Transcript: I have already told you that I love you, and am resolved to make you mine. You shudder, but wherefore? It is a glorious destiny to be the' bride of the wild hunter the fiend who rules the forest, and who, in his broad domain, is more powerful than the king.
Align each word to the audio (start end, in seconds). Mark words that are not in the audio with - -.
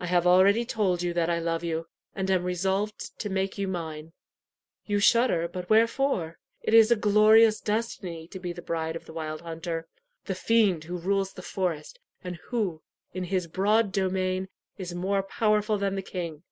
I 0.00 0.06
have 0.06 0.26
already 0.26 0.64
told 0.64 1.02
you 1.04 1.14
that 1.14 1.30
I 1.30 1.38
love 1.38 1.62
you, 1.62 1.86
and 2.12 2.28
am 2.32 2.42
resolved 2.42 3.16
to 3.20 3.28
make 3.30 3.58
you 3.58 3.68
mine. 3.68 4.12
You 4.86 4.98
shudder, 4.98 5.46
but 5.46 5.70
wherefore? 5.70 6.40
It 6.62 6.74
is 6.74 6.90
a 6.90 6.96
glorious 6.96 7.60
destiny 7.60 8.26
to 8.26 8.40
be 8.40 8.52
the' 8.52 8.60
bride 8.60 8.96
of 8.96 9.06
the 9.06 9.12
wild 9.12 9.42
hunter 9.42 9.86
the 10.24 10.34
fiend 10.34 10.82
who 10.82 10.98
rules 10.98 11.32
the 11.32 11.42
forest, 11.42 12.00
and 12.24 12.40
who, 12.48 12.82
in 13.14 13.22
his 13.22 13.46
broad 13.46 13.92
domain, 13.92 14.48
is 14.78 14.96
more 14.96 15.22
powerful 15.22 15.78
than 15.78 15.94
the 15.94 16.02
king. 16.02 16.42